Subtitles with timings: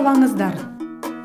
[0.00, 0.54] Баршалаңыздар!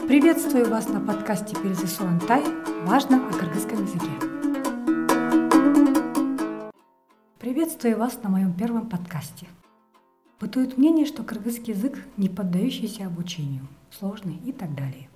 [0.05, 2.43] Приветствую вас на подкасте Перезы Суантай
[2.83, 4.11] «Важно о кыргызском языке».
[7.39, 9.47] Приветствую вас на моем первом подкасте.
[10.41, 13.65] Бытует мнение, что кыргызский язык не поддающийся обучению,
[13.97, 15.07] сложный и так далее.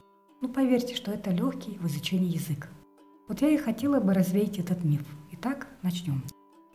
[0.42, 2.70] Но ну, поверьте, что это легкий в изучении язык.
[3.28, 5.06] Вот я и хотела бы развеять этот миф.
[5.34, 6.24] Итак, начнем.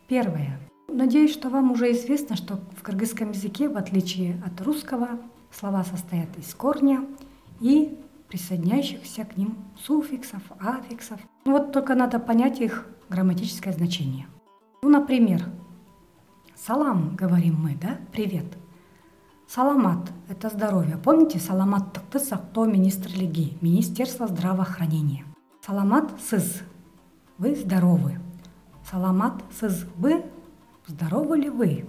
[0.07, 0.59] Первое.
[0.95, 5.19] Надеюсь, что вам уже известно, что в кыргызском языке, в отличие от русского,
[5.51, 7.03] слова состоят из корня
[7.59, 11.19] и присоединяющихся к ним суффиксов, аффиксов.
[11.43, 14.27] Ну вот только надо понять их грамматическое значение.
[14.83, 15.43] Ну, например,
[16.55, 18.45] салам говорим мы, да, привет.
[19.49, 20.95] Саламат– это здоровье.
[20.95, 25.25] Помните, саламат тыкты сакто министр лиги, Министерство здравоохранения.
[25.59, 26.61] Саламат сыз–
[27.37, 28.17] вы здоровы.
[28.89, 30.23] Саламат сыз вы–
[30.87, 31.85] здоровы ли вы?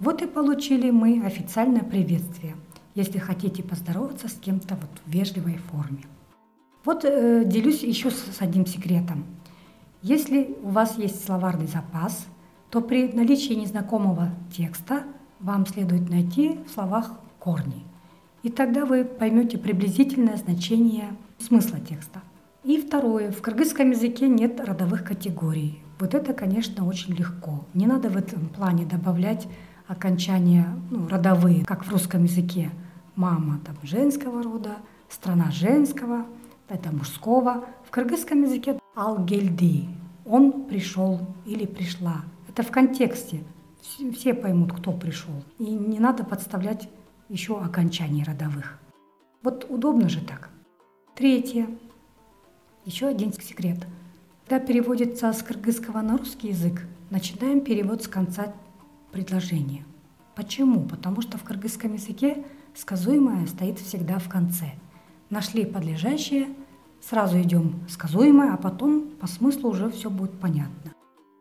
[0.00, 2.56] Вот и получили мы официальное приветствие,
[2.94, 6.04] если хотите поздороваться с кем-то вот в вежливой форме.
[6.84, 9.24] Вот э, делюсь еще с, с одним секретом.
[10.02, 12.26] Если у вас есть словарный запас,
[12.70, 15.04] то при наличии незнакомого текста
[15.38, 17.84] вам следует найти в словах корни.
[18.42, 22.22] И тогда вы поймете приблизительное значение смысла текста.
[22.64, 23.32] И второе.
[23.32, 25.82] В кыргызском языке нет родовых категорий.
[25.98, 27.66] Вот это, конечно, очень легко.
[27.74, 29.48] Не надо в этом плане добавлять
[29.88, 32.70] окончания ну, родовые, как в русском языке.
[33.16, 34.76] Мама там женского рода,
[35.08, 36.24] страна женского,
[36.68, 37.64] это мужского.
[37.84, 39.88] В кыргызском языке алгельди,
[40.24, 42.22] он пришел или пришла.
[42.48, 43.42] Это в контексте.
[44.12, 45.34] Все поймут, кто пришел.
[45.58, 46.88] И не надо подставлять
[47.28, 48.78] еще окончаний родовых.
[49.42, 50.50] Вот удобно же так.
[51.16, 51.66] Третье.
[52.84, 53.86] Еще один секрет.
[54.48, 58.52] Когда переводится с кыргызского на русский язык, начинаем перевод с конца
[59.12, 59.84] предложение.
[60.34, 60.82] Почему?
[60.88, 62.44] Потому что в кыргызском языке
[62.74, 64.72] сказуемое стоит всегда в конце.
[65.30, 66.48] Нашли подлежащее,
[67.00, 70.92] сразу идем сказуемое, а потом по смыслу уже все будет понятно.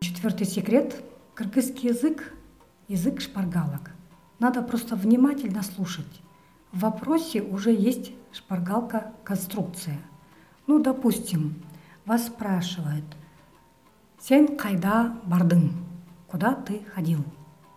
[0.02, 1.04] Четвертый секрет.
[1.34, 2.36] Кыргызский язык–
[2.88, 3.92] язык шпаргалок.
[4.38, 6.22] Надо просто внимательно слушать.
[6.72, 9.98] В вопросе уже есть шпаргалка конструкция.
[10.68, 11.56] Ну, допустим,
[12.06, 13.06] вас спрашивают
[14.20, 15.72] «Сен кайда бардын?»
[16.32, 17.20] Куда ты ходил?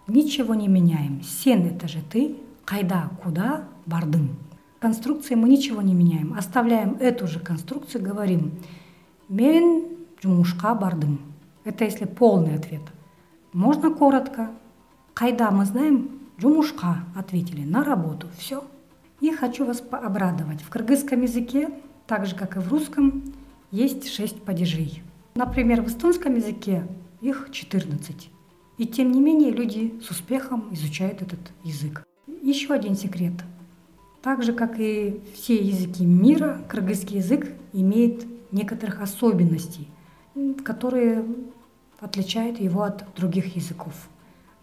[0.06, 1.22] Ничего не меняем.
[1.22, 2.36] Сен– это же ты.
[2.64, 3.64] Кайда– куда?
[3.84, 4.36] Бардын.
[4.78, 6.34] Конструкции мы ничего не меняем.
[6.34, 8.52] Оставляем эту же конструкцию, говорим
[9.28, 9.86] «Мен
[10.22, 11.20] джумушка бардым».
[11.64, 12.82] Это если полный ответ.
[13.52, 14.52] Можно коротко.
[15.14, 18.28] Кайда мы знаем, джумушка ответили, на работу.
[18.38, 18.62] Все.
[19.20, 20.62] И хочу вас обрадовать.
[20.62, 21.70] В кыргызском языке,
[22.06, 23.22] так же как и в русском,
[23.70, 25.02] есть шесть падежей.
[25.34, 26.86] Например, в эстонском языке
[27.20, 28.30] их 14.
[28.76, 32.04] И тем не менее люди с успехом изучают этот язык.
[32.42, 33.32] Еще один секрет.
[34.22, 39.88] Так же, как и все языки мира, кыргызский язык имеет некоторых особенностей,
[40.64, 41.24] которые
[42.00, 44.08] отличают его от других языков.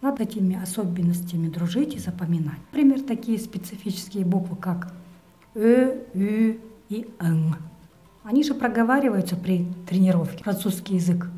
[0.00, 2.58] Надо этими особенностями дружить и запоминать.
[2.72, 4.92] Например, такие специфические буквы, как
[5.54, 6.58] «э», «ü»
[6.92, 7.56] и «н».
[8.22, 10.44] Они же проговариваются при тренировке.
[10.44, 11.28] Французский язык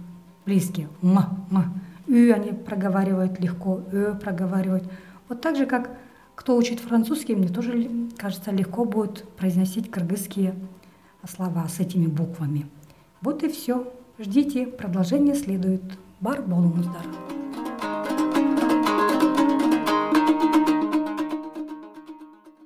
[0.45, 1.19] близкий «м»,
[1.51, 1.81] «м».
[2.09, 4.85] «ü» они проговаривают легко, «э» проговаривают.
[5.29, 5.97] Вот так же, как
[6.35, 10.55] кто учит французский, мне тоже, кажется, легко будет произносить кыргызские
[11.27, 12.67] слова с этими буквами.
[13.21, 13.93] Вот и все.
[14.19, 15.83] Ждите, продолжение следует.
[16.21, 17.44] Бар болуңуздар.